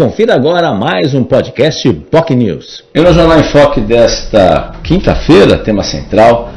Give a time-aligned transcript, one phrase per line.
[0.00, 2.82] Confira agora mais um podcast POC News.
[2.94, 6.50] E no Jornal em Foque desta quinta-feira, tema central,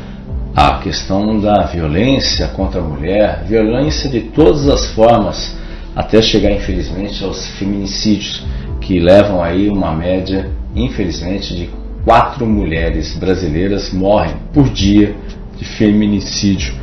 [0.55, 5.57] a questão da violência contra a mulher, violência de todas as formas,
[5.93, 8.45] até chegar infelizmente aos feminicídios,
[8.79, 11.69] que levam aí uma média, infelizmente, de
[12.05, 15.17] quatro mulheres brasileiras morrem por dia
[15.57, 16.75] de feminicídio.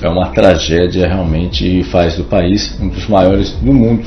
[0.00, 4.06] É uma tragédia realmente e faz do país um dos maiores do mundo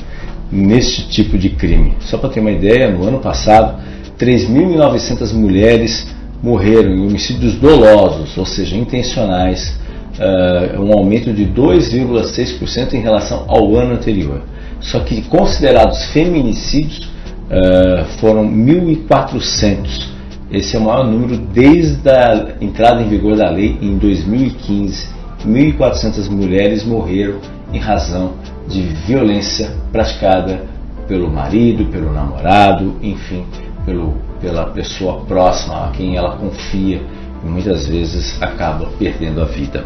[0.52, 1.95] neste tipo de crime.
[2.02, 3.81] Só para ter uma ideia, no ano passado,
[4.20, 6.07] 3.900 mulheres
[6.43, 9.79] morreram em homicídios dolosos, ou seja, intencionais,
[10.20, 14.41] uh, um aumento de 2,6% em relação ao ano anterior.
[14.79, 20.09] Só que considerados feminicídios uh, foram 1.400.
[20.52, 25.07] Esse é o maior número desde a entrada em vigor da lei em 2015.
[25.48, 27.40] 1.400 mulheres morreram
[27.71, 28.34] em razão
[28.71, 30.61] de violência praticada
[31.07, 33.45] pelo marido, pelo namorado, enfim,
[33.85, 37.01] pelo, pela pessoa próxima a quem ela confia
[37.43, 39.84] e muitas vezes acaba perdendo a vida.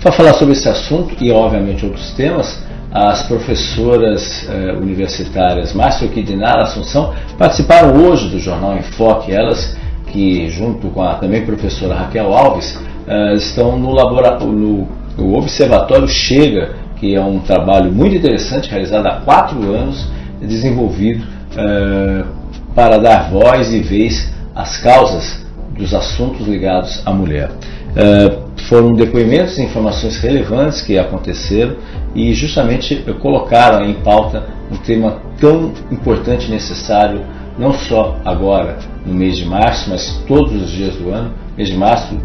[0.00, 6.64] Para falar sobre esse assunto e, obviamente, outros temas, as professoras eh, universitárias Márcio Kidinara
[6.64, 9.76] Assunção participaram hoje do Jornal Enfoque, elas
[10.08, 16.06] que, junto com a também professora Raquel Alves, eh, estão no, laboratório, no, no Observatório
[16.06, 20.08] Chega, que é um trabalho muito interessante, realizado há quatro anos,
[20.40, 22.24] desenvolvido uh,
[22.76, 25.44] para dar voz e vez às causas
[25.76, 27.50] dos assuntos ligados à mulher.
[27.50, 31.74] Uh, foram depoimentos e informações relevantes que aconteceram
[32.14, 37.22] e justamente colocaram em pauta um tema tão importante e necessário,
[37.58, 41.32] não só agora, no mês de março, mas todos os dias do ano.
[41.56, 42.16] Mês de março,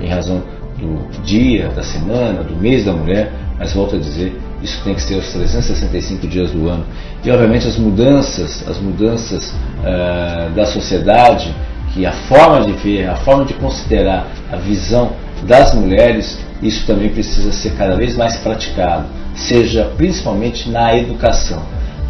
[0.00, 0.42] em razão
[0.76, 5.02] do dia, da semana, do mês da mulher, mas volto a dizer, isso tem que
[5.02, 6.84] ser os 365 dias do ano.
[7.24, 11.54] E obviamente as mudanças, as mudanças uh, da sociedade,
[11.92, 15.12] que a forma de ver, a forma de considerar a visão
[15.44, 21.62] das mulheres, isso também precisa ser cada vez mais praticado, seja principalmente na educação.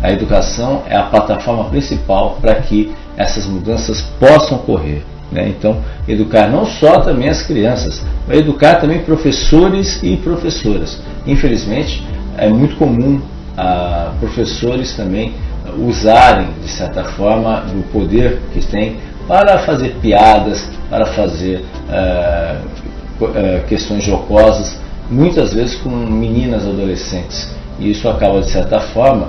[0.02, 5.02] A educação é a plataforma principal para que essas mudanças possam ocorrer.
[5.30, 5.48] Né?
[5.48, 11.00] Então, educar não só também as crianças, mas educar também professores e professoras.
[11.26, 12.06] Infelizmente,
[12.36, 13.20] é muito comum
[13.56, 15.34] ah, professores também
[15.78, 22.60] usarem, de certa forma, do poder que têm para fazer piadas, para fazer ah,
[23.22, 24.78] ah, questões jocosas,
[25.10, 27.54] muitas vezes com meninas adolescentes.
[27.78, 29.28] E isso acaba, de certa forma,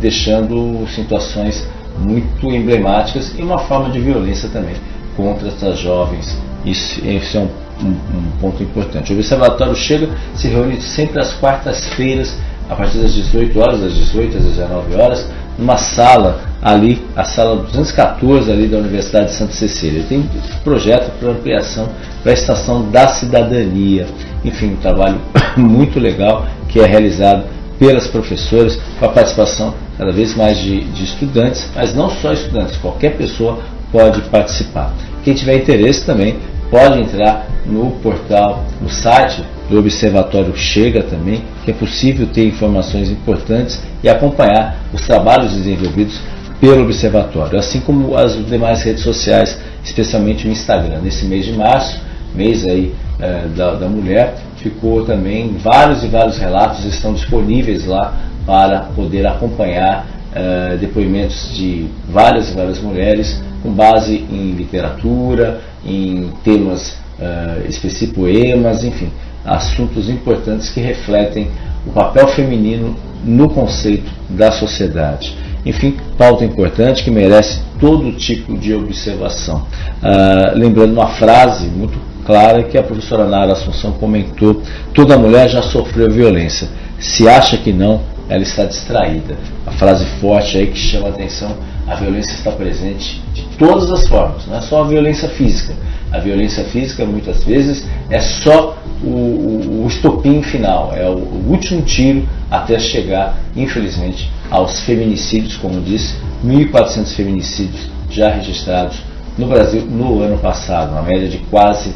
[0.00, 1.66] deixando situações
[1.98, 4.74] muito emblemáticas e uma forma de violência também
[5.16, 6.36] contra essas jovens.
[6.64, 7.48] Isso, isso é um,
[7.82, 9.12] um, um, ponto importante.
[9.12, 12.36] O Observatório chega, se reúne sempre às quartas-feiras,
[12.68, 17.56] a partir das 18 horas, das 18 às 19 horas, numa sala ali, a sala
[17.56, 20.02] 214 ali da Universidade de Santa Cecília.
[20.08, 20.28] Tem um
[20.62, 21.88] projeto para ampliação
[22.22, 24.06] para a Estação da Cidadania.
[24.42, 25.20] Enfim, um trabalho
[25.56, 27.44] muito legal que é realizado
[27.78, 32.76] pelas professoras, com a participação cada vez mais de, de estudantes, mas não só estudantes,
[32.76, 33.58] qualquer pessoa
[33.94, 34.92] pode participar.
[35.22, 36.36] Quem tiver interesse também
[36.68, 43.08] pode entrar no portal, no site do Observatório Chega também, que é possível ter informações
[43.08, 46.20] importantes e acompanhar os trabalhos desenvolvidos
[46.60, 50.98] pelo Observatório, assim como as demais redes sociais, especialmente o Instagram.
[51.00, 52.00] Nesse mês de março,
[52.34, 58.12] mês aí é, da, da mulher, ficou também vários e vários relatos estão disponíveis lá
[58.44, 66.30] para poder acompanhar é, depoimentos de várias e várias mulheres com base em literatura, em
[66.44, 69.10] temas uh, específicos, poemas, enfim,
[69.44, 71.48] assuntos importantes que refletem
[71.86, 72.94] o papel feminino
[73.24, 75.34] no conceito da sociedade.
[75.64, 79.66] Enfim, pauta importante que merece todo tipo de observação.
[80.02, 84.60] Uh, lembrando uma frase muito clara que a professora Nara Assunção comentou:
[84.92, 86.68] toda mulher já sofreu violência.
[86.98, 89.36] Se acha que não, ela está distraída.
[89.66, 94.06] A frase forte aí que chama a atenção, a violência está presente de todas as
[94.08, 95.74] formas, não é só a violência física.
[96.10, 101.50] A violência física muitas vezes é só o, o, o estopim final, é o, o,
[101.50, 106.14] último tiro até chegar, infelizmente, aos feminicídios, como disse,
[106.46, 109.02] 1.400 feminicídios já registrados
[109.36, 111.92] no Brasil no ano passado, uma média de quase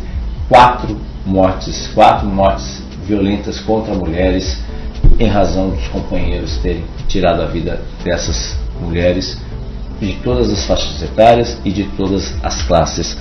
[0.49, 4.59] quatro mortes, quatro mortes violentas contra mulheres
[5.19, 9.39] em razão dos companheiros terem tirado a vida dessas mulheres
[10.01, 13.17] de todas as faixas etárias e de todas as classes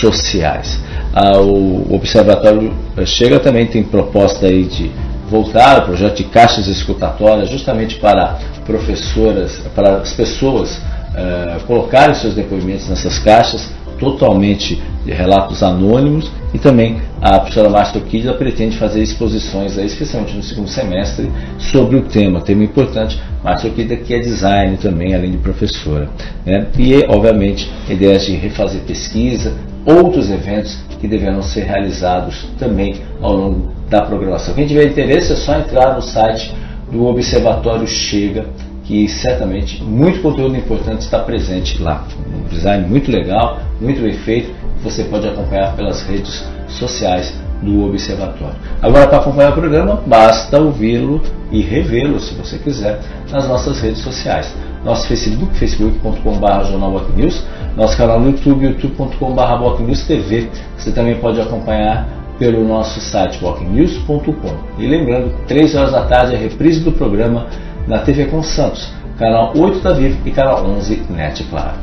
[0.00, 0.78] sociais.
[1.14, 2.74] Ah, o Observatório
[3.06, 4.90] Chega também tem proposta aí de
[5.30, 12.34] voltar o projeto de caixas escutatórias justamente para professoras, para as pessoas uh, colocarem seus
[12.34, 19.02] depoimentos nessas caixas totalmente de relatos anônimos e também a professora Márcia Kidla pretende fazer
[19.02, 23.20] exposições, aí, especialmente no segundo semestre, sobre o tema, tema importante.
[23.42, 26.08] Márcia Kidla que é design também, além de professora.
[26.46, 26.66] Né?
[26.78, 29.54] E, obviamente, ideias de refazer pesquisa,
[29.84, 34.54] outros eventos que deverão ser realizados também ao longo da programação.
[34.54, 36.52] Quem tiver interesse é só entrar no site
[36.90, 38.46] do Observatório Chega,
[38.88, 42.06] que certamente muito conteúdo importante está presente lá.
[42.34, 44.50] Um design muito legal, muito bem feito,
[44.82, 48.56] você pode acompanhar pelas redes sociais do Observatório.
[48.80, 51.20] Agora, para acompanhar o programa, basta ouvi-lo
[51.52, 53.00] e revê-lo, se você quiser,
[53.30, 54.56] nas nossas redes sociais.
[54.82, 57.44] Nosso Facebook, facebook.com.br jornalbocnews,
[57.76, 60.48] nosso canal no YouTube, youtube.com.br TV.
[60.78, 62.08] Você também pode acompanhar
[62.38, 64.56] pelo nosso site walknews.com.
[64.78, 67.48] E lembrando, 3 horas da tarde, a reprise do programa
[67.88, 68.86] na TV com Santos,
[69.18, 71.78] canal 8 da Vivo e canal 11 NET Claro.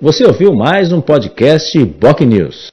[0.00, 2.66] Você ouviu mais um podcast Boc News.